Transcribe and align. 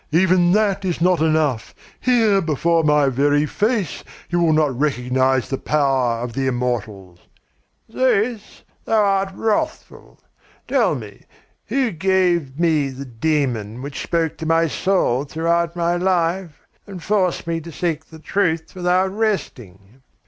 Even 0.11 0.51
that 0.53 0.83
is 0.83 0.99
not 0.99 1.19
enough! 1.21 1.75
Here 1.99 2.41
before 2.41 2.83
my 2.83 3.07
very 3.09 3.45
face 3.45 4.03
you 4.31 4.39
will 4.39 4.51
not 4.51 4.75
recognise 4.75 5.47
the 5.47 5.59
power 5.59 6.23
of 6.23 6.33
the 6.33 6.47
immortals" 6.47 7.19
"Zeus, 7.91 8.63
thou 8.83 8.99
art 9.05 9.29
wrathful. 9.35 10.17
Tell 10.67 10.95
me, 10.95 11.25
who 11.67 11.91
gave 11.91 12.59
me 12.59 12.89
the 12.89 13.05
'Daemon' 13.05 13.83
which 13.83 14.01
spoke 14.01 14.37
to 14.37 14.47
my 14.47 14.65
soul 14.65 15.23
throughout 15.23 15.75
my 15.75 15.97
life 15.97 16.65
and 16.87 17.03
forced 17.03 17.45
me 17.45 17.61
to 17.61 17.71
seek 17.71 18.03
the 18.05 18.17
truth 18.17 18.73
without 18.73 19.15
resting?" 19.15 20.01